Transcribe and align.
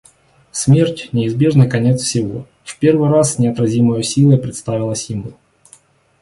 Смерть, 0.49 1.09
неизбежный 1.13 1.69
конец 1.69 2.01
всего, 2.01 2.47
в 2.63 2.79
первый 2.79 3.11
раз 3.11 3.35
с 3.35 3.37
неотразимою 3.37 4.01
силой 4.01 4.39
представилась 4.39 5.07
ему. 5.11 5.33